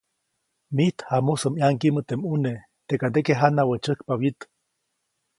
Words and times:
‒Mijt 0.75 0.97
jamusä 1.09 1.47
ʼmaŋgiʼmä 1.51 2.01
teʼ 2.07 2.17
ʼmune, 2.19 2.53
teʼkandeke 2.87 3.33
janawä 3.39 3.75
tsäjkpa 3.83 4.13
wyit-. 4.19 4.43